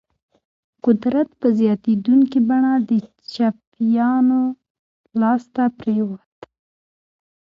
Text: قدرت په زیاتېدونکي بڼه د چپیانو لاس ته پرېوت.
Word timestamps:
قدرت 0.85 1.29
په 1.39 1.47
زیاتېدونکي 1.59 2.39
بڼه 2.49 2.73
د 2.89 2.91
چپیانو 3.33 4.41
لاس 5.19 5.43
ته 5.55 5.63
پرېوت. 5.79 6.35